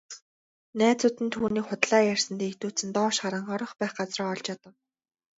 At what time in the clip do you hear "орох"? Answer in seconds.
3.53-3.73